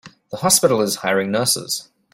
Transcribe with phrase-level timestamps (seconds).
[0.31, 1.91] The hospital is hiring nurses.